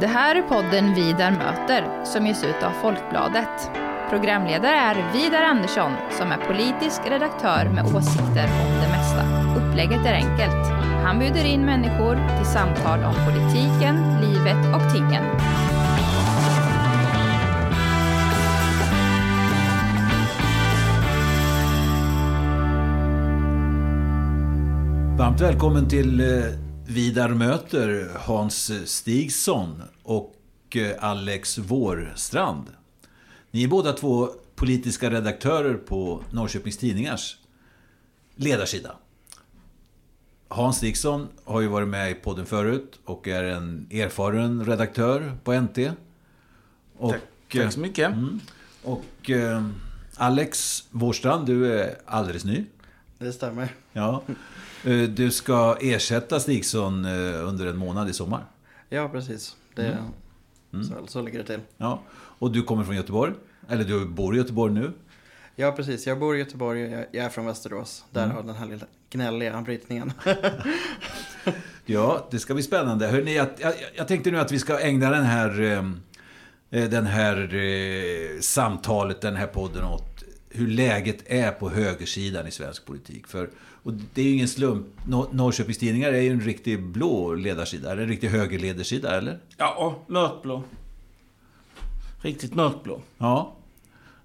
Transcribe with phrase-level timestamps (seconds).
[0.00, 3.70] Det här är podden Vidar möter som ges ut av Folkbladet.
[4.10, 9.24] Programledare är Vidar Andersson som är politisk redaktör med åsikter om det mesta.
[9.56, 10.66] Upplägget är enkelt.
[11.04, 15.24] Han bjuder in människor till samtal om politiken, livet och tingen.
[25.18, 30.36] Varmt välkommen till eh, Vidar möter Hans Stigsson och
[30.76, 32.66] eh, Alex Vårstrand.
[33.50, 37.38] Ni är båda två politiska redaktörer på Norrköpings Tidningars
[38.34, 38.96] ledarsida.
[40.48, 45.60] Hans Stigsson har ju varit med i podden förut och är en erfaren redaktör på
[45.60, 45.78] NT.
[46.98, 48.12] Och, Tack, tack så mycket.
[48.12, 48.40] Mm,
[48.82, 49.66] och eh,
[50.16, 52.64] Alex Vårstrand, du är alldeles ny.
[53.18, 53.68] Det stämmer.
[53.92, 54.22] Ja.
[54.84, 58.44] Eh, Du ska ersätta Stigson eh, under en månad i sommar.
[58.88, 59.56] Ja, precis.
[59.74, 59.98] Det,
[60.70, 61.60] Så, så ligger det till.
[61.76, 62.02] Ja.
[62.12, 63.32] Och du kommer från Göteborg.
[63.68, 64.92] Eller du bor i Göteborg nu.
[65.56, 66.06] Ja, precis.
[66.06, 66.80] Jag bor i Göteborg
[67.12, 68.04] jag, är från Västerås.
[68.10, 70.12] Där har den här lilla gnälliga brytningen.
[71.90, 73.06] Ja, det ska bli spännande.
[73.06, 75.60] Hörrni, jag, jag, jag tänkte nu att vi ska ägna den här,
[76.70, 80.07] eh, den här samtalet, den här podden åt
[80.50, 83.26] hur läget är på högersidan i svensk politik.
[83.26, 83.50] För,
[83.82, 84.86] och det är ju ingen slump.
[85.06, 87.92] Nor- Norrköpings Tidningar är ju en riktig blå ledarsida.
[87.92, 89.38] Eller en riktig högerledarsida, eller?
[89.56, 90.62] Ja, mörkblå.
[92.22, 93.00] Riktigt mörkblå.
[93.18, 93.54] Ja.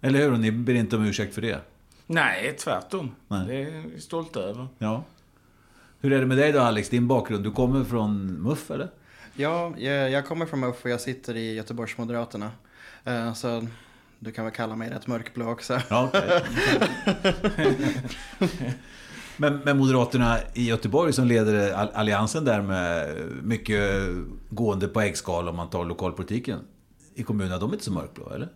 [0.01, 0.31] Eller hur?
[0.33, 1.59] Och ni ber inte om ursäkt för det.
[2.05, 3.11] Nej, tvärtom.
[3.27, 3.47] Nej.
[3.47, 4.67] Det är vi stolta över.
[4.77, 5.03] Ja.
[5.99, 7.43] Hur är det med dig då Alex, din bakgrund?
[7.43, 8.89] Du kommer från MUF eller?
[9.35, 12.51] ja, jag, jag kommer från MUF och jag sitter i Göteborgsmoderaterna.
[13.03, 13.67] Eh, så
[14.23, 15.81] du kan väl kalla mig rätt mörkblå också.
[15.89, 16.43] Ja, okej.
[19.37, 24.01] men, men Moderaterna i Göteborg som leder all- alliansen där med mycket
[24.49, 26.59] gående på äggskal om man tar lokalpolitiken
[27.15, 28.49] i kommunerna, de är inte så mörkblå eller?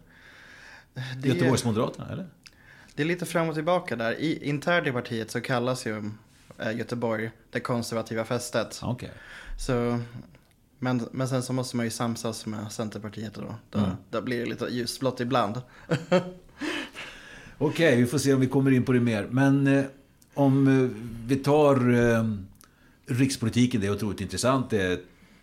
[1.22, 2.28] Det Göteborgsmoderaterna eller?
[2.96, 4.14] det är lite fram och tillbaka där.
[4.20, 6.12] I, internt i partiet så kallas ju
[6.58, 8.80] eh, Göteborg det konservativa fästet.
[8.84, 9.12] Okej.
[9.60, 10.00] Så,
[10.80, 13.56] men, men sen så måste man ju samsas med Centerpartiet då.
[13.70, 13.92] Då, Mm.
[14.12, 15.62] då blir det lite ljusblått ibland.
[17.58, 19.28] Okej, vi får se om vi kommer in på det mer.
[19.32, 19.86] Men eh,
[20.34, 20.90] om eh,
[21.28, 22.24] vi tar eh,
[23.06, 24.70] rikspolitiken, det är otroligt intressant.
[24.70, 25.00] Det är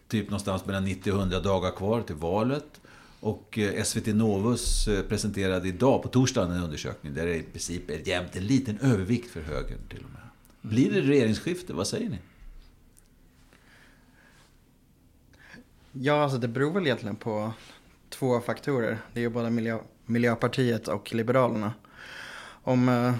[0.08, 2.80] typ någonstans mellan 90 och 100 dagar kvar till valet.
[3.20, 7.90] Och eh, SVT Novus eh, presenterade idag, på torsdagen, en undersökning där det i princip
[7.90, 10.20] är jämnt en liten övervikt för högern till och med.
[10.70, 11.72] Blir det regeringsskifte?
[11.72, 12.18] Vad säger ni?
[15.96, 17.52] Ja, alltså det beror väl egentligen på
[18.08, 18.98] två faktorer.
[19.12, 21.72] Det är ju både miljö, Miljöpartiet och Liberalerna.
[22.62, 23.14] Om, eh,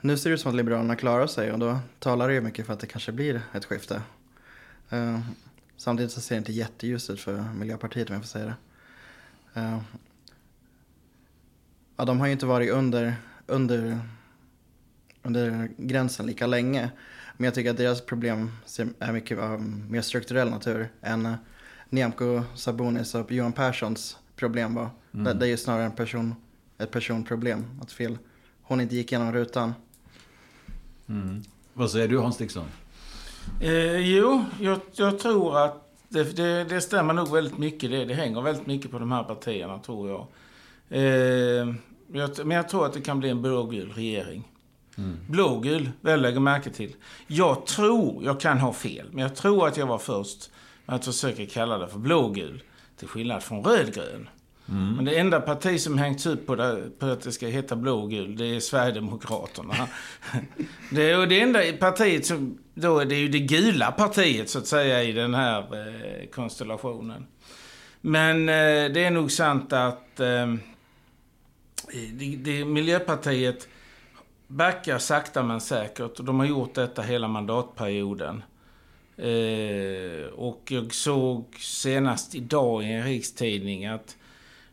[0.00, 2.66] nu ser det ut som att Liberalerna klarar sig och då talar det ju mycket
[2.66, 4.02] för att det kanske blir ett skifte.
[4.90, 5.20] Eh,
[5.76, 9.60] samtidigt så ser det inte jätteljust ut för Miljöpartiet om jag får säga det.
[9.60, 9.78] Eh,
[11.96, 13.14] ja, de har ju inte varit under,
[13.46, 14.00] under,
[15.22, 16.90] under gränsen lika länge.
[17.36, 18.50] Men jag tycker att deras problem
[18.98, 21.34] är mycket av mer strukturell natur än eh,
[21.90, 24.90] Nyamko Sabonis och Johan Perssons problem var.
[25.10, 26.34] Det, det är ju snarare en person,
[26.78, 27.64] ett personproblem.
[27.82, 28.18] Att fel,
[28.62, 29.74] hon inte gick igenom rutan.
[31.72, 32.64] Vad säger du Hans Dickson?
[33.60, 37.90] Eh, jo, jag, jag tror att det, det, det stämmer nog väldigt mycket.
[37.90, 40.26] Det, det hänger väldigt mycket på de här partierna, tror jag.
[40.88, 41.74] Eh,
[42.12, 42.46] jag.
[42.46, 44.48] Men jag tror att det kan bli en blågul regering.
[45.28, 46.94] Blågul, väl lägger märke till.
[47.26, 50.50] Jag tror, jag kan ha fel, men jag tror att jag var först
[50.90, 52.62] att försöka kalla det för blågul.
[52.96, 54.28] Till skillnad från rödgrön.
[54.72, 58.36] Men det enda parti som hängts upp på, det, på att det ska heta blågul,
[58.36, 59.74] det är Sverigedemokraterna.
[60.90, 64.66] det är det enda partiet som, då är det ju det gula partiet så att
[64.66, 67.26] säga i den här eh, konstellationen.
[68.00, 70.54] Men eh, det är nog sant att eh,
[72.12, 73.68] det, det, Miljöpartiet
[74.46, 78.42] backar sakta men säkert och de har gjort detta hela mandatperioden.
[79.20, 84.16] Eh, och jag såg senast idag i en rikstidning att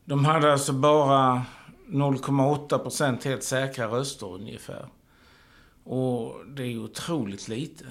[0.05, 1.41] de hade alltså bara
[1.87, 4.85] 0,8 procent helt säkra röster ungefär.
[5.83, 7.85] Och det är otroligt lite.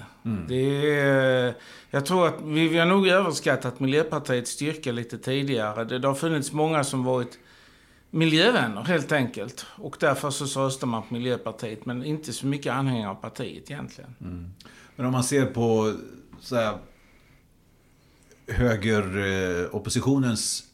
[0.47, 1.53] Det är,
[1.89, 5.83] jag tror att vi, vi har nog överskattat Miljöpartiets styrka lite tidigare.
[5.83, 7.39] Det, det har funnits många som varit
[8.09, 9.65] miljövänner helt enkelt.
[9.75, 11.85] Och därför så röstar man på Miljöpartiet.
[11.85, 14.15] Men inte så mycket anhängare av partiet egentligen.
[14.95, 15.93] Men om man ser på
[16.39, 16.77] så här,
[18.47, 20.65] högeroppositionens eh,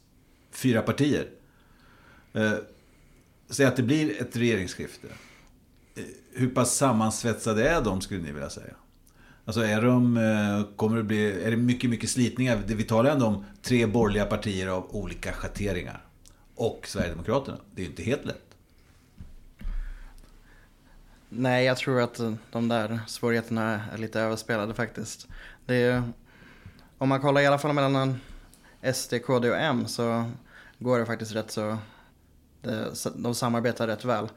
[0.56, 1.30] fyra partier.
[2.34, 2.54] Eh,
[3.50, 5.08] säg att det blir ett regeringsskifte.
[5.96, 8.74] Eh, hur pass sammansvetsade är de, skulle ni vilja säga?
[9.46, 12.62] Alltså är de, eh, kommer det bli, är det mycket, mycket slitningar?
[12.66, 16.06] Vi talar ändå om tre borgerliga partier av olika schatteringar.
[16.56, 17.58] Och Sverigedemokraterna.
[17.76, 18.56] Det är ju inte helt lätt.
[21.30, 22.20] Nej, jag tror att
[22.52, 25.28] de där svårigheterna är lite överspelade faktiskt.
[25.66, 26.04] Det är,
[26.98, 28.20] om man kollar i alla fall mellan
[28.94, 30.32] SD, KD och M så
[30.80, 31.78] går det faktiskt rätt så...
[33.16, 34.28] de samarbetar rätt väl.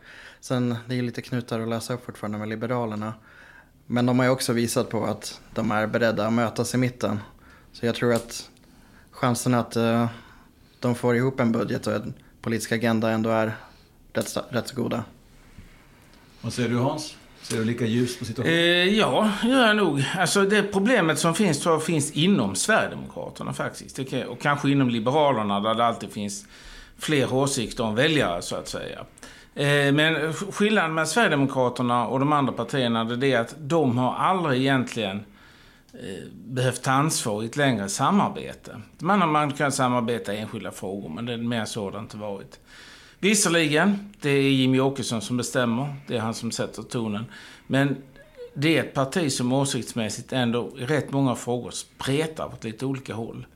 [0.40, 3.14] Sen det är lite knutar att lösa upp fortfarande med Liberalerna.
[3.86, 7.20] Men de har ju också visat på att de är beredda att mötas i mitten.
[7.72, 8.50] Så jag tror att
[9.10, 10.06] chansen att uh,
[10.80, 13.56] de får ihop en budget och en politisk agenda ändå är
[14.12, 15.04] rätt, rätt så goda.
[16.40, 17.16] Vad säger du Hans?
[17.48, 18.58] Ser du lika ljus på situationen?
[18.58, 20.04] Eh, ja, gör jag nog.
[20.18, 23.98] Alltså det problemet som finns tror jag finns inom Sverigedemokraterna faktiskt.
[24.28, 26.46] Och kanske inom Liberalerna där det alltid finns
[26.98, 28.98] fler åsikter om väljare så att säga.
[29.54, 34.60] Eh, men skillnaden med Sverigedemokraterna och de andra partierna det är att de har aldrig
[34.60, 35.16] egentligen
[35.92, 38.80] eh, behövt ta ansvar i ett längre samarbete.
[38.98, 42.16] Man har man kan samarbeta i enskilda frågor, men det är mer så det inte
[42.16, 42.60] varit.
[43.20, 45.94] Visserligen, det är Jimmy Åkesson som bestämmer.
[46.06, 47.24] Det är han som sätter tonen.
[47.66, 47.96] Men
[48.54, 53.14] det är ett parti som åsiktsmässigt ändå i rätt många frågor spretar åt lite olika
[53.14, 53.46] håll.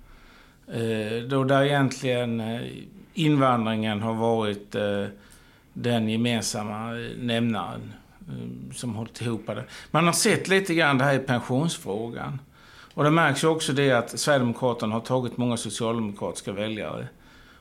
[0.67, 2.61] Eh, då där egentligen eh,
[3.15, 5.05] invandringen har varit eh,
[5.73, 7.93] den gemensamma nämnaren
[8.75, 9.65] som hållit ihop det.
[9.91, 12.39] Man har sett lite grann det här i pensionsfrågan.
[12.95, 17.09] Och det märks ju också det att Sverigedemokraterna har tagit många socialdemokratiska väljare.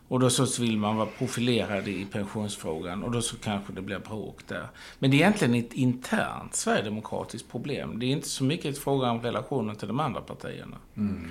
[0.10, 4.00] Och då så vill man vara profilerad i pensionsfrågan och då så kanske det blir
[4.00, 4.68] bråk där.
[5.00, 8.00] Men det är egentligen ett internt sverigedemokratiskt problem.
[8.00, 10.78] Det är inte så mycket ett fråga om relationen till de andra partierna.
[10.98, 11.28] Mm.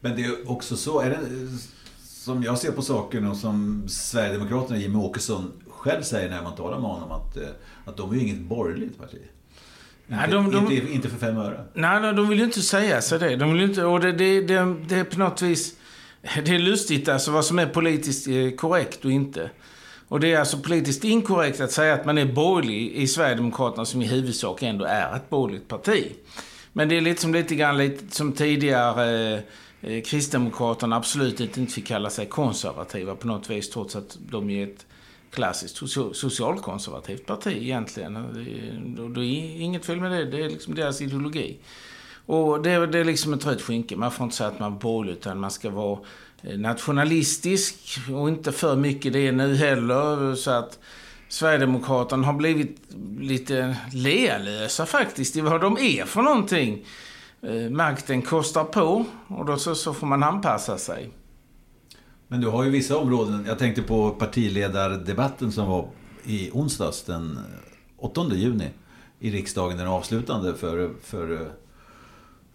[0.00, 1.18] Men det är också så, är det,
[2.02, 6.78] som jag ser på saken och som Sverigedemokraterna, Jimmie Åkesson, själv säger när man talar
[6.80, 7.48] med honom att, eh,
[7.84, 9.20] att de är ju inget borgerligt parti.
[10.06, 11.64] Nej, de, de, inte, inte, för fem öre.
[11.74, 13.36] Nej, de vill ju inte säga så det.
[13.36, 15.74] De vill inte, och det, det, det, det är på något vis...
[16.44, 19.50] Det är lustigt alltså vad som är politiskt eh, korrekt och inte.
[20.08, 24.02] Och det är alltså politiskt inkorrekt att säga att man är borgerlig i Sverigedemokraterna som
[24.02, 26.12] i huvudsak ändå är ett borgerligt parti.
[26.72, 29.40] Men det är lite som, lite grann, lite som tidigare eh,
[29.80, 34.66] eh Kristdemokraterna absolut inte fick kalla sig konservativa på något vis trots att de är
[34.66, 34.86] ett
[35.30, 35.76] klassiskt
[36.12, 38.14] socialkonservativt parti egentligen.
[39.14, 41.58] Det är inget fel med det, det är liksom deras ideologi.
[42.26, 43.96] Och det, är, det är liksom ett rött skynke.
[43.96, 45.98] Man får inte säga att man är borgerlig utan man ska vara
[46.42, 50.34] eh, nationalistisk och inte för mycket det nu heller.
[50.34, 50.78] Så att
[51.28, 52.80] Sverigedemokraterna har blivit
[53.18, 56.84] lite lealösa faktiskt i vad de är för någonting.
[57.42, 61.10] Eh, makten kostar på och då så, så får man anpassa sig.
[62.28, 63.44] Men du har ju vissa områden.
[63.46, 65.88] Jag tänkte på partiledardebatten som var
[66.24, 68.68] i onsdags den eh, 8 juni
[69.18, 69.78] i riksdagen.
[69.78, 71.50] Den avslutande för, för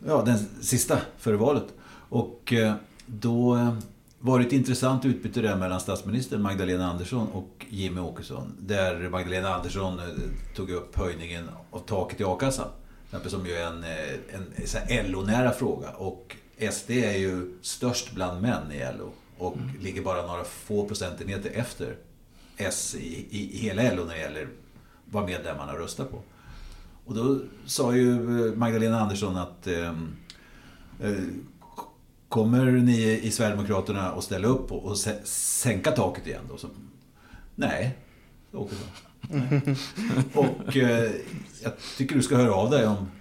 [0.06, 1.68] ja, den sista före valet.
[2.10, 2.74] Och eh,
[3.06, 3.74] då eh,
[4.20, 8.56] var det ett intressant utbyte där mellan statsministern Magdalena Andersson och Jimmy Åkesson.
[8.60, 10.06] Där Magdalena Andersson eh,
[10.56, 12.68] tog upp höjningen av taket i a-kassan.
[13.26, 13.84] Som ju är en,
[14.34, 14.46] en,
[14.88, 15.90] en LO-nära fråga.
[15.90, 16.36] Och
[16.72, 19.12] SD är ju störst bland män i LO.
[19.38, 19.70] Och mm.
[19.82, 21.96] ligger bara några få procentenheter efter
[22.58, 24.48] S i, i, i hela LO när det gäller
[25.06, 26.22] vad medlemmarna röstar på.
[27.06, 28.12] Och då sa ju
[28.48, 30.16] eh, Magdalena Andersson att ehm,
[31.00, 31.14] eh,
[32.32, 36.58] Kommer ni i Sverigedemokraterna att ställa upp och, och sänka taket igen då?
[36.58, 36.68] Så,
[37.56, 37.98] nej,
[38.52, 38.76] Åke
[40.34, 41.12] Och eh,
[41.64, 43.12] jag tycker du ska höra av dig om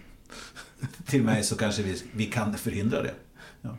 [1.07, 3.15] till mig så kanske vi, vi kan förhindra det.
[3.63, 3.77] Ja.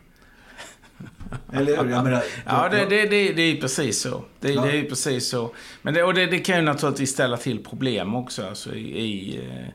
[1.52, 1.90] Eller hur?
[1.90, 4.24] Jag menar, ja, det, det, det, det är precis så.
[4.40, 4.64] Det, ja.
[4.64, 5.54] det är precis så.
[5.82, 9.38] Men det, och det, det kan ju naturligtvis ställa till problem också alltså, i, i
[9.38, 9.68] eh,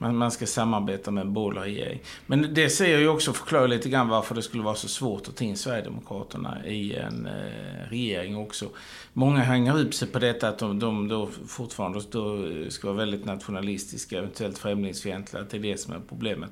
[0.00, 2.00] man, man ska samarbeta med en borgerlig regering.
[2.26, 5.28] Men det ser jag ju också förklarar lite grann varför det skulle vara så svårt
[5.28, 8.68] att ta in Sverigedemokraterna i en eh, regering också.
[9.12, 13.24] Många hänger upp sig på detta att de, de då fortfarande då ska vara väldigt
[13.24, 15.42] nationalistiska, eventuellt främlingsfientliga.
[15.42, 16.50] att Det är det som är problemet.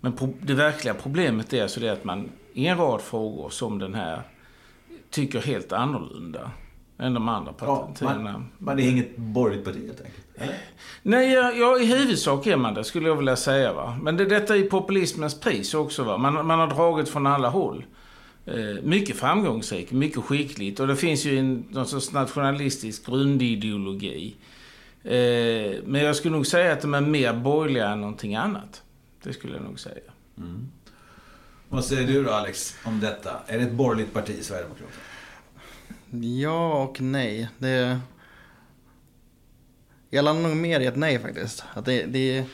[0.00, 3.78] Men pro det verkliga problemet är alltså det att man i en rad frågor som
[3.78, 4.22] den här
[5.10, 6.50] tycker helt annorlunda
[7.00, 8.30] än de andra partierna.
[8.30, 10.26] Ja, man, är inget borgerligt parti helt enkelt?
[10.34, 10.58] Eller?
[11.02, 13.72] Nej, ja, i huvudsak är man det skulle jag vilja säga.
[13.72, 13.98] Va?
[14.02, 16.04] Men det, detta är populismens pris också.
[16.04, 16.18] Va?
[16.18, 17.84] Man, man har dragit från alla håll.
[18.46, 20.80] Eh, mycket framgångsrikt, mycket skickligt.
[20.80, 24.36] Och det finns ju en någon sorts nationalistisk grundideologi.
[25.04, 28.82] Eh, men jag skulle nog säga att de är mer borgerliga än någonting annat.
[29.22, 30.10] Det skulle jag nog säga.
[30.38, 30.68] Mm.
[31.68, 33.30] Vad säger du då Alex om detta?
[33.46, 35.09] Är det ett borgerligt parti, Sverigedemokraterna?
[36.10, 37.48] Ja och nej.
[37.58, 38.00] Det...
[40.10, 41.64] Jag landar nog mer i ett nej faktiskt.
[41.74, 42.44] Att det, det,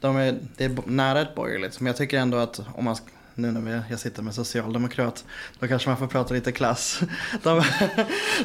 [0.00, 1.80] de är, det är nära ett borgerligt.
[1.80, 2.96] Men jag tycker ändå att om man,
[3.34, 5.24] nu när jag sitter med socialdemokrat,
[5.58, 7.00] då kanske man får prata lite klass.
[7.42, 7.62] De,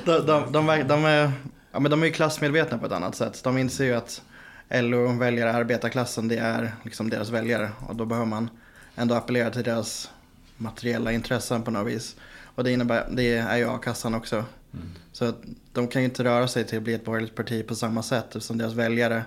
[0.05, 1.31] de, de, de, de är,
[1.71, 3.43] ja, men de är ju klassmedvetna på ett annat sätt.
[3.43, 4.21] De inser ju att
[4.69, 7.71] LO-väljare, arbetarklassen, det är liksom deras väljare.
[7.87, 8.49] Och då behöver man
[8.95, 10.11] ändå appellera till deras
[10.57, 12.15] materiella intressen på något vis.
[12.55, 14.45] Och det, innebär, det är ju a-kassan också.
[14.73, 14.87] Mm.
[15.11, 15.41] Så att
[15.73, 18.25] de kan ju inte röra sig till att bli ett borgerligt parti på samma sätt
[18.25, 19.23] eftersom deras väljare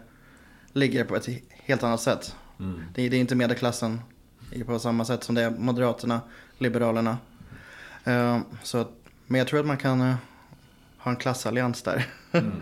[0.73, 2.37] ligger på ett helt annat sätt.
[2.61, 2.81] Mm.
[2.95, 4.01] Det, det, är inte medelklassen
[4.67, 6.21] på samma sätt som det är Moderaterna,
[6.59, 7.19] Liberalerna.
[8.07, 8.89] Uh, så,
[9.27, 10.15] men jag tror att man kan uh,
[10.99, 12.07] ha en klassallians där.
[12.33, 12.53] Mm.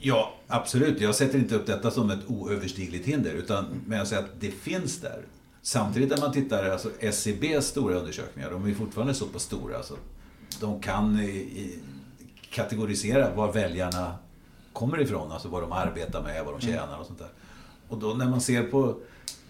[0.00, 1.00] Ja, absolut.
[1.00, 3.30] Jag sätter inte upp detta som ett oöverstigligt hinder.
[3.30, 5.22] Utan, men jag säger att det finns där.
[5.62, 9.76] Samtidigt när man tittar, alltså SCBs stora undersökningar, de är fortfarande så pass stora.
[9.76, 9.96] Alltså,
[10.60, 11.78] de kan i,
[12.50, 14.14] kategorisera var väljarna
[14.72, 16.74] kommer ifrån, alltså vad de arbetar med, vad de mm.
[16.76, 17.30] tjänar och sånt där.
[17.88, 18.96] Och då när man ser på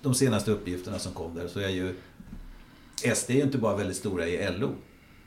[0.02, 1.94] de senaste uppgifterna som kom där så är ju
[3.14, 4.70] SD är ju inte bara väldigt stora i LO,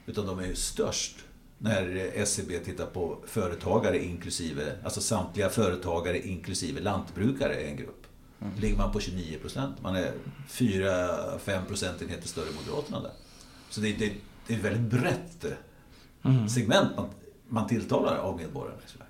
[0.06, 1.16] utan de är ju störst
[1.58, 8.04] när SCB tittar på företagare inklusive, alltså samtliga företagare inklusive lantbrukare är en grupp.
[8.42, 8.60] Mm.
[8.60, 9.82] ligger man på 29 procent.
[9.82, 10.14] Man är
[10.50, 13.12] 4-5 procentenheter större än Moderaterna där.
[13.70, 14.14] Så det, det,
[14.48, 15.46] det är ett väldigt brett
[16.24, 16.50] mm.
[16.50, 17.10] segment man,
[17.48, 19.10] man tilltalar av medborgarna i Sverige.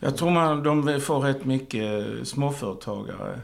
[0.00, 3.40] Jag tror man, de får rätt mycket småföretagare.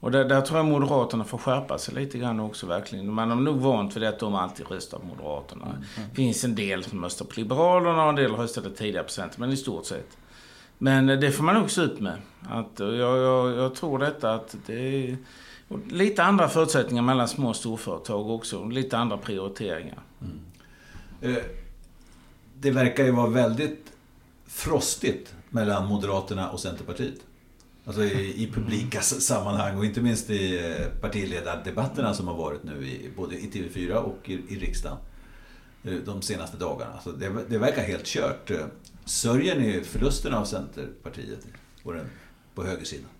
[0.00, 3.12] Och där, där tror jag Moderaterna får skärpa sig lite grann också verkligen.
[3.12, 5.64] Man är nog vant vid att de alltid röstar på Moderaterna.
[5.64, 5.82] Mm.
[6.10, 9.40] Det finns en del som röstar på Liberalerna och en del röstade tidigare på Centern,
[9.40, 10.16] men i stort sett.
[10.78, 12.16] Men det får man också ut med.
[12.48, 15.16] Att jag, jag, jag tror detta att det är
[15.88, 18.64] lite andra förutsättningar mellan små och storföretag också.
[18.64, 19.98] Lite andra prioriteringar.
[20.20, 20.40] Mm.
[21.20, 21.36] Eh,
[22.60, 23.92] det verkar ju vara väldigt
[24.46, 27.20] frostigt mellan Moderaterna och Centerpartiet.
[27.86, 32.86] Alltså i, i publika sammanhang och inte minst i eh, partiledardebatterna som har varit nu
[32.86, 34.98] i, både i TV4 och i, i riksdagen
[35.84, 36.92] eh, de senaste dagarna.
[36.92, 38.50] Alltså det, det verkar helt kört.
[39.04, 41.46] Sörjer ni förlusten av Centerpartiet
[41.82, 42.06] på, den,
[42.54, 43.10] på högersidan?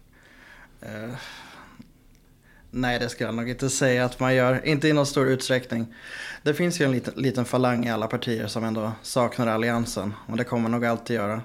[2.77, 4.67] Nej, det ska jag nog inte säga att man gör.
[4.67, 5.95] Inte i någon stor utsträckning.
[6.43, 10.15] Det finns ju en liten, liten falang i alla partier som ändå saknar alliansen.
[10.27, 11.43] Och det kommer nog alltid göra.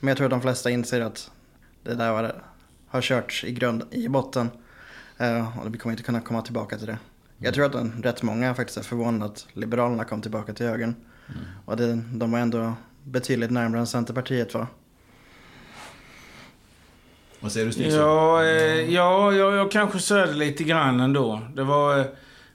[0.00, 1.30] Men jag tror att de flesta inser att
[1.82, 2.42] det där var,
[2.88, 4.50] har körts i, grund, i botten.
[5.20, 6.98] Uh, och vi kommer inte kunna komma tillbaka till det.
[7.38, 10.94] Jag tror att en, rätt många faktiskt är förvånade att Liberalerna kom tillbaka till högern.
[11.28, 11.40] Mm.
[11.64, 14.66] Och det, de var ändå betydligt närmare än Centerpartiet va?
[17.40, 17.92] Vad säger du Stig?
[17.92, 21.40] Ja, eh, ja jag, jag kanske sörjde lite grann ändå.
[21.54, 21.98] Det var...
[21.98, 22.06] Eh,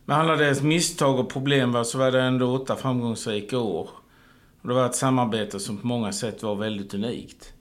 [0.05, 3.89] med alla deras misstag och problem va, så var det ändå åtta framgångsrika år.
[4.61, 7.53] Och det var ett samarbete som på många sätt var väldigt unikt.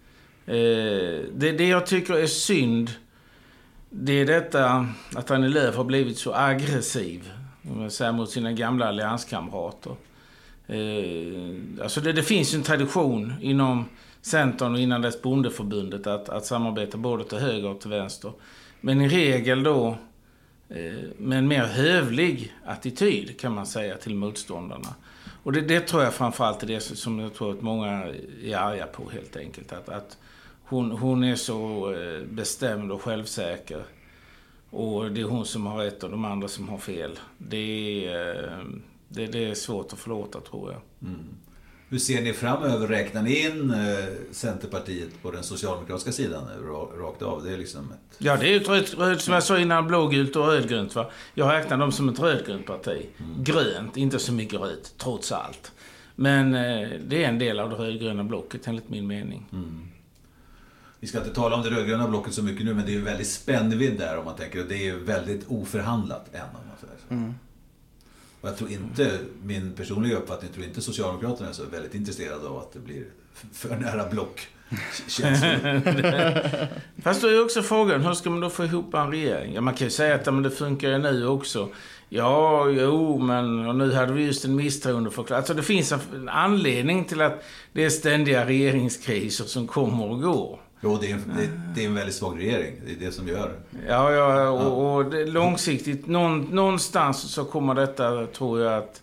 [0.46, 0.54] Eh,
[1.34, 2.90] det, det jag tycker är synd,
[3.90, 7.32] det är detta att Annie Lööf har blivit så aggressiv
[7.88, 9.96] säger, mot sina gamla allianskamrater.
[10.66, 13.84] Eh, alltså det, det finns ju en tradition inom
[14.24, 18.32] Centern och innan dess Bondeförbundet att, att samarbeta både till höger och till vänster.
[18.80, 19.96] Men i regel då
[20.68, 24.94] eh, med en mer hövlig attityd kan man säga till motståndarna.
[25.42, 27.88] Och det, det tror jag framförallt är det som jag tror att många
[28.42, 29.72] är arga på helt enkelt.
[29.72, 30.18] Att, att
[30.64, 33.82] hon, hon är så eh, bestämd och självsäker.
[34.70, 37.18] Och det är hon som har rätt och de andra som har fel.
[37.38, 38.64] Det är, eh,
[39.08, 41.08] det, det är svårt att förlåta tror jag.
[41.10, 41.24] Mm.
[41.94, 42.86] Hur ser ni framöver?
[42.86, 46.48] Räknar ni in eh, Centerpartiet på den socialdemokratiska sidan
[46.98, 47.44] rakt av?
[47.44, 48.16] Det är liksom ett...
[48.18, 50.94] Ja, det är ju ett röd, som jag sa innan, blågult och rödgrönt.
[50.94, 51.10] Va?
[51.34, 53.06] Jag räknar dem som ett rödgrönt parti.
[53.18, 53.44] Mm.
[53.44, 55.72] Grönt, inte så mycket rött, trots allt.
[56.14, 59.46] Men eh, det är en del av det rödgröna blocket enligt min mening.
[59.52, 59.88] Mm.
[61.00, 63.04] Vi ska inte tala om det rödgröna blocket så mycket nu, men det är ju
[63.04, 64.64] väldigt spännvidd där om man tänker.
[64.68, 66.40] Det är ju väldigt oförhandlat än.
[66.40, 67.14] Om man säger så.
[67.14, 67.34] Mm.
[68.44, 72.48] Och jag tror inte, min personliga uppfattning, jag tror inte Socialdemokraterna är så väldigt intresserade
[72.48, 73.04] av att det blir
[73.52, 74.48] för nära block.
[77.02, 79.54] Fast då är också frågan, hur ska man då få ihop en regering?
[79.54, 81.68] Ja, man kan ju säga att men det funkar ju nu också.
[82.08, 85.38] Ja, jo, men och nu hade vi just en misstroendeförklaring.
[85.38, 90.63] Alltså det finns en anledning till att det är ständiga regeringskriser som kommer och går.
[90.84, 92.80] Jo, det är, en, det, det, är en väldigt svag regering.
[92.86, 93.52] Det är det som gör
[93.88, 99.02] Ja, ja och, och det, långsiktigt, någon, någonstans så kommer detta, tror jag, att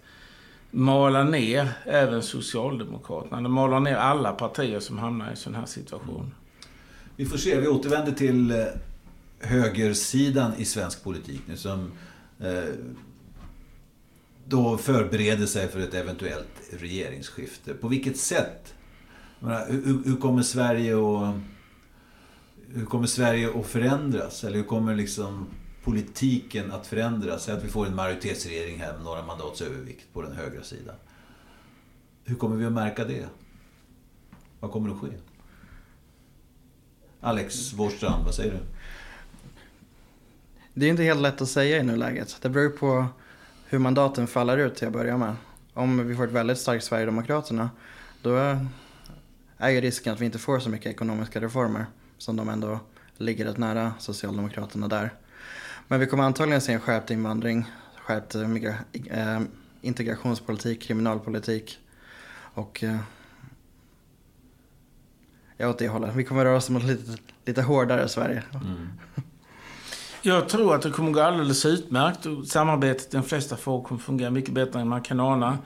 [0.71, 3.41] mala ner även Socialdemokraterna.
[3.41, 6.19] Det malar ner alla partier som hamnar i en sån här situation.
[6.19, 6.31] Mm.
[7.15, 7.59] Vi får se.
[7.59, 8.65] Vi återvänder till eh,
[9.39, 11.91] högersidan i svensk politik nu som
[12.39, 12.63] eh,
[14.45, 17.73] då förbereder sig för ett eventuellt regeringsskifte.
[17.73, 18.73] På vilket sätt?
[19.39, 21.35] Menar, hur, hur kommer Sverige att
[22.75, 24.43] hur kommer Sverige att förändras?
[24.43, 25.47] Eller hur kommer liksom
[25.83, 27.43] politiken att förändras?
[27.43, 30.95] Säg att vi får en majoritetsregering här med några mandats övervikt på den högra sidan.
[32.23, 33.25] Hur kommer vi att märka det?
[34.59, 35.07] Vad kommer att ske?
[37.21, 38.59] Alex Vårstrand, vad säger du?
[40.73, 42.37] Det är inte helt lätt att säga i nuläget.
[42.41, 43.05] Det beror på
[43.65, 45.35] hur mandaten faller ut till att börja med.
[45.73, 47.69] Om vi får ett väldigt starkt Sverigedemokraterna,
[48.21, 48.57] då
[49.57, 51.85] är ju risken att vi inte får så mycket ekonomiska reformer
[52.21, 52.79] som de ändå
[53.17, 55.13] ligger rätt nära Socialdemokraterna där.
[55.87, 59.39] Men vi kommer antagligen se en skärpt invandring, skärpt äh,
[59.81, 61.79] integrationspolitik, kriminalpolitik
[62.53, 62.97] och äh,
[65.57, 66.15] ja, åt det hållet.
[66.15, 68.43] Vi kommer röra oss mot lite, lite hårdare Sverige.
[68.53, 68.87] Mm.
[70.21, 74.01] Jag tror att det kommer gå alldeles utmärkt och samarbetet i de flesta frågor kommer
[74.01, 75.57] fungera mycket bättre än man kan ana.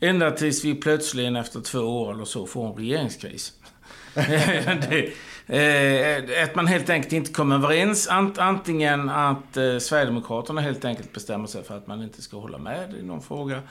[0.00, 3.52] Ända tills vi plötsligen efter två år eller så får en regeringskris.
[4.14, 5.12] det,
[5.46, 8.08] eh, att man helt enkelt inte kommer överens.
[8.38, 12.94] antingen att eh, Sverigedemokraterna helt enkelt bestämmer sig för att man inte ska hålla med
[12.94, 13.62] i någon fråga.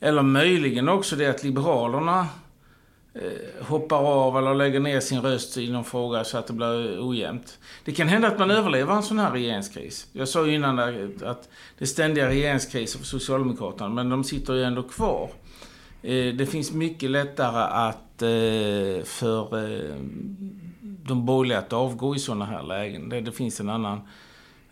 [0.00, 2.28] Eller möjligen också det att Liberalerna
[3.14, 7.08] eh, hoppar av eller lägger ner sin röst i någon fråga så att det blir
[7.08, 7.58] ojämnt.
[7.84, 10.06] Det kan hända att man överlever en sån här regeringskris.
[10.12, 14.62] Jag sa ju innan att det är ständiga regeringskriser för Socialdemokraterna, men de sitter ju
[14.62, 15.30] ändå kvar.
[16.02, 19.96] Eh, det finns mycket lättare att Eh, för eh,
[20.80, 23.08] de borgerliga att avgå i sådana här lägen.
[23.08, 24.00] Det finns en annan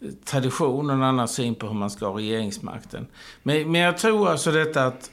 [0.00, 3.06] eh, tradition och en annan syn på hur man ska ha regeringsmakten.
[3.42, 5.10] Men jag tror alltså detta att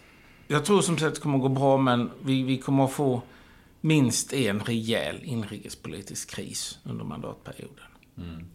[0.47, 2.91] jag tror som sagt att det kommer att gå bra, men vi, vi kommer att
[2.91, 3.21] få
[3.81, 7.85] minst en rejäl inrikespolitisk kris under mandatperioden.
[8.17, 8.45] Mm.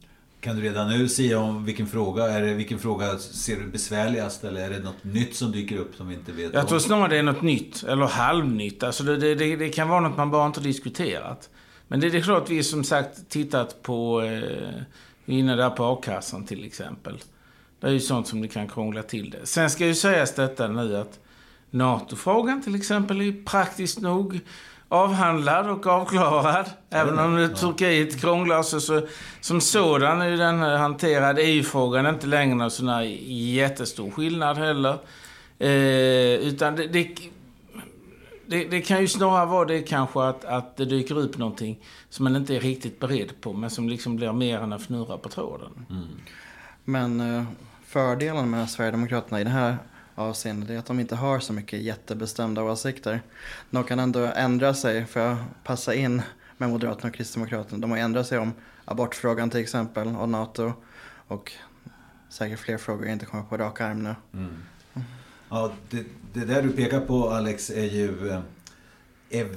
[0.46, 4.44] Kan du redan nu säga om vilken fråga, är det, vilken fråga ser du besvärligast
[4.44, 6.68] eller är det något nytt som dyker upp som vi inte vet Jag om?
[6.68, 8.82] tror snarare det är något nytt, eller halvnytt.
[8.82, 11.50] Alltså det, det, det, kan vara något man bara inte diskuterat.
[11.88, 14.28] Men det, är klart vi som sagt tittat på, eh,
[15.24, 17.18] vi är inne där på a-kassan till exempel.
[17.80, 19.46] Det är ju sånt som det kan krångla till det.
[19.46, 21.20] Sen ska ju sägas detta nu att
[21.70, 24.40] NATO-frågan till exempel är praktiskt nog
[24.88, 26.70] avhandlad och avklarad.
[26.90, 29.06] Även om det, Turkiet krånglar så, så
[29.40, 31.38] som sådan är den hanterad.
[31.38, 34.98] EU-frågan är inte längre någon sån här jättestor skillnad heller.
[35.58, 37.08] Eh, utan det, det,
[38.46, 41.78] det, det, kan ju snarare vara det kanske att, att det dyker upp någonting
[42.10, 45.18] som man inte är riktigt beredd på, men som liksom blir mer än en fnurra
[45.18, 45.86] på tråden.
[45.90, 46.06] Mm.
[46.84, 47.44] Men eh,
[47.86, 49.76] fördelen med Sverigedemokraterna i det här
[50.16, 53.22] avseende det är att de inte har så mycket jättebestämda åsikter.
[53.70, 56.22] De kan ändå ändra sig för att passa in
[56.56, 57.78] med Moderaterna och Kristdemokraterna.
[57.78, 58.52] De har ändrat sig om
[58.84, 60.72] abortfrågan till exempel och NATO
[61.28, 61.52] och
[62.28, 64.14] säkert fler frågor jag inte kommer på rak arm nu.
[64.32, 64.56] Mm.
[65.48, 68.40] Ja, det, det, där du pekar på Alex är ju eh,
[69.30, 69.48] är,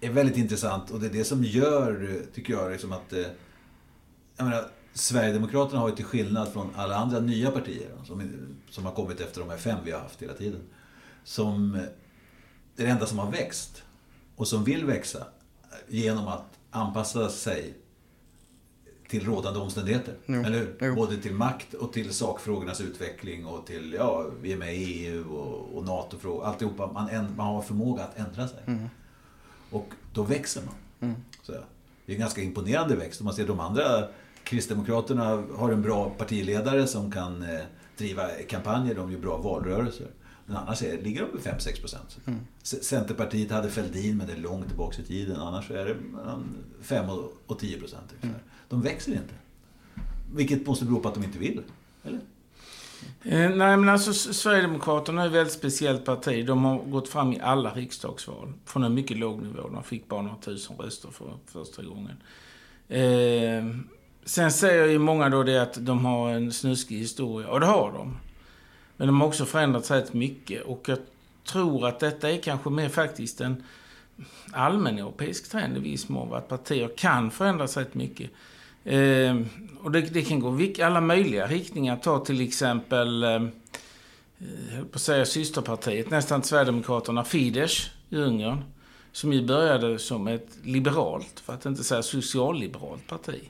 [0.00, 3.26] är väldigt intressant och det är det som gör, tycker jag, liksom att eh,
[4.36, 8.30] jag menar, Sverigedemokraterna har ju till skillnad från alla andra nya partier som,
[8.70, 10.60] som har kommit efter de här fem vi har haft hela tiden.
[11.24, 11.80] Som
[12.76, 13.82] det enda som har växt
[14.36, 15.26] och som vill växa
[15.88, 17.74] genom att anpassa sig
[19.08, 20.14] till rådande omständigheter.
[20.26, 20.34] Jo.
[20.34, 20.76] Eller hur?
[20.80, 20.94] Jo.
[20.94, 25.32] Både till makt och till sakfrågornas utveckling och till, ja, vi är med i EU
[25.32, 26.44] och, och NATO-frågor.
[26.44, 26.92] Alltihopa.
[26.92, 28.58] Man, man har förmåga att ändra sig.
[28.66, 28.88] Mm.
[29.70, 30.74] Och då växer man.
[31.00, 31.22] Mm.
[31.42, 33.20] Så, det är en ganska imponerande växt.
[33.20, 34.08] Om man ser de andra
[34.48, 35.24] Kristdemokraterna
[35.56, 37.60] har en bra partiledare som kan eh,
[37.96, 38.94] driva kampanjer.
[38.94, 40.06] De gör bra valrörelser.
[40.46, 42.18] Men annars är, ligger de på 5-6 procent.
[42.26, 42.40] Mm.
[42.62, 45.36] Centerpartiet hade Fälldin, men det är långt tillbaka i tiden.
[45.36, 45.96] Annars är det
[46.82, 47.04] 5
[47.46, 48.14] och 10 procent.
[48.20, 48.34] Mm.
[48.68, 49.34] De växer inte.
[50.34, 51.62] Vilket måste bero på att de inte vill.
[52.04, 52.20] Eller?
[53.22, 56.46] Eh, nej, men alltså Sverigedemokraterna är ett väldigt speciellt parti.
[56.46, 58.52] De har gått fram i alla riksdagsval.
[58.64, 59.68] Från en mycket låg nivå.
[59.68, 62.16] De fick bara några tusen röster för första gången.
[62.88, 63.97] Eh,
[64.28, 67.92] Sen säger ju många då det att de har en snuskig historia, och det har
[67.92, 68.16] de.
[68.96, 70.98] Men de har också förändrats rätt mycket och jag
[71.44, 73.62] tror att detta är kanske mer faktiskt en
[74.52, 78.30] allmän europeisk trend i viss mån, att partier kan förändras rätt mycket.
[78.84, 79.40] Eh,
[79.82, 81.96] och det, det, kan gå i alla möjliga riktningar.
[81.96, 83.50] Ta till exempel, ehm,
[84.38, 88.62] eh, jag på att säga systerpartiet, nästan Sverigedemokraterna, Fidesz i Ungern.
[89.12, 93.48] Som ju började som ett liberalt, för att inte säga socialliberalt parti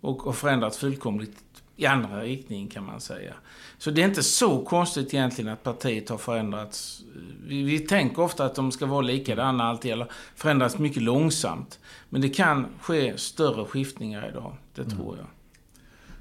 [0.00, 1.36] och, och förändrats fullkomligt
[1.80, 3.34] i andra riktning kan man säga.
[3.78, 7.02] Så det är inte så konstigt egentligen att partiet har förändrats.
[7.46, 11.78] Vi, vi tänker ofta att de ska vara likadana alltid, eller förändras mycket långsamt.
[12.08, 14.96] Men det kan ske större skiftningar idag, det mm.
[14.96, 15.26] tror jag.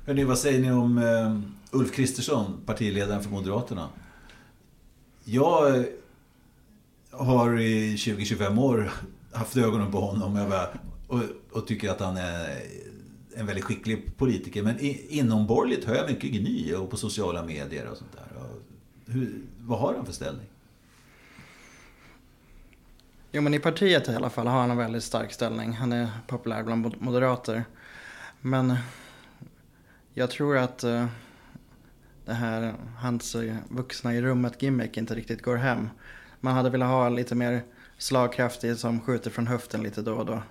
[0.05, 1.39] Hörrni, vad säger ni om uh,
[1.71, 3.89] Ulf Kristersson, partiledaren för Moderaterna?
[5.23, 5.85] Jag uh,
[7.11, 8.91] har i 20-25 år
[9.33, 10.51] haft ögonen på honom
[11.07, 12.61] och, och, och tycker att han är
[13.39, 14.63] en väldigt skicklig politiker.
[14.63, 18.25] Men inomborgerligt hör jag mycket gny och på sociala medier och sånt där.
[19.05, 20.47] Hur, vad har han för ställning?
[23.31, 25.73] Jo men i partiet i alla fall har han en väldigt stark ställning.
[25.73, 27.63] Han är populär bland moderater.
[28.41, 28.75] Men
[30.13, 31.05] jag tror att uh,
[32.25, 33.35] det här, hans
[33.69, 35.89] vuxna i rummet gimmick inte riktigt går hem.
[36.39, 37.63] Man hade velat ha lite mer
[37.97, 40.43] slagkraftig som skjuter från höften lite då och då.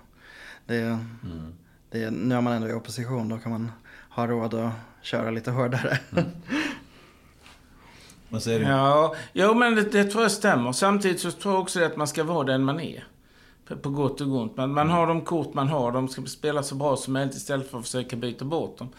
[0.65, 1.53] Det, mm.
[1.91, 3.71] Det, nu är man ändå i opposition, då kan man
[4.09, 4.71] ha råd att
[5.01, 5.99] köra lite hårdare.
[6.11, 6.25] Mm.
[8.29, 8.65] Vad säger du?
[8.65, 10.71] Ja, jo, men det, det, tror jag stämmer.
[10.71, 13.03] Samtidigt så tror jag också att man ska vara den man är.
[13.81, 14.57] På gott och ont.
[14.57, 14.95] Man, man mm.
[14.95, 15.91] har de kort man har.
[15.91, 18.89] De ska spela så bra som möjligt istället för att försöka byta bort dem.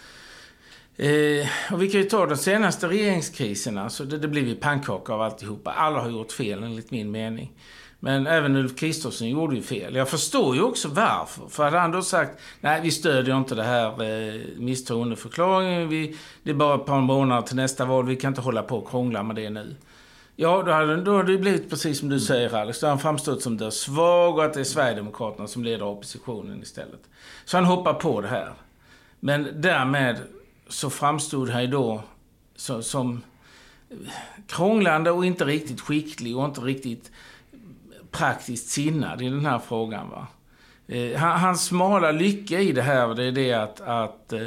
[0.96, 3.90] Eh, och vi kan ju ta de senaste regeringskriserna.
[3.90, 5.70] Så det, det blev ju pannkaka av alltihopa.
[5.70, 7.52] Alla har gjort fel enligt min mening.
[8.00, 9.94] Men även Ulf Kristersson gjorde ju fel.
[9.94, 11.48] Jag förstår ju också varför.
[11.48, 15.88] För hade han då sagt nej, vi stödjer inte det här eh, misstroendeförklaringen.
[15.88, 18.06] Vi, det är bara ett par månader till nästa val.
[18.06, 19.76] Vi kan inte hålla på och krångla med det nu.
[20.36, 22.80] Ja, då hade, då hade det blivit precis som du säger Alex.
[22.80, 26.62] Då har han framstått som det svag och att det är Sverigedemokraterna som leder oppositionen
[26.62, 27.00] istället.
[27.44, 28.52] Så han hoppar på det här.
[29.20, 30.16] Men därmed
[30.68, 32.02] så framstod han ju då
[32.56, 33.22] så, som
[34.46, 37.10] krånglande och inte riktigt skicklig och inte riktigt
[38.10, 40.10] praktiskt sinnad i den här frågan.
[40.10, 40.26] Va?
[40.86, 44.46] Eh, hans smala lycka i det här, det är det att, att eh,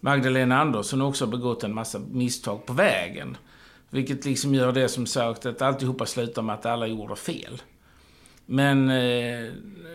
[0.00, 3.36] Magdalena Andersson också har begått en massa misstag på vägen.
[3.90, 7.62] Vilket liksom gör det som sagt att alltihopa slutar med att alla gjorde fel.
[8.46, 9.52] Men eh,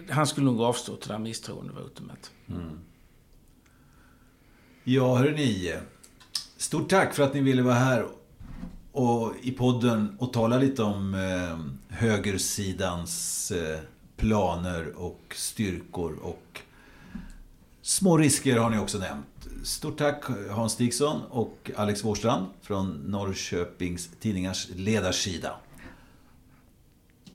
[0.10, 2.32] han skulle nog avstå till det här misstroendevotumet.
[2.50, 2.80] Mm.
[4.84, 5.74] Ja, hörni.
[6.58, 8.06] Stort tack för att ni ville vara här
[8.96, 13.80] och i podden och tala lite om eh, högersidans eh,
[14.18, 16.62] planer och styrkor och
[17.82, 19.48] små risker har ni också nämnt.
[19.64, 25.56] Stort tack Hans Stigson och Alex Wårstrand från Norrköpings Tidningars ledarsida.